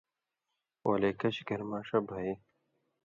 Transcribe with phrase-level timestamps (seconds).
[0.87, 2.31] ولے کچھ گھریۡماݜہ بھئ